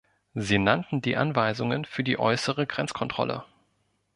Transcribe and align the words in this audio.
Sie 0.33 0.57
nannten 0.57 1.01
die 1.03 1.15
Anweisungen 1.15 1.85
für 1.85 2.03
die 2.03 2.17
äußere 2.17 2.65
Grenzkontrolle. 2.65 3.43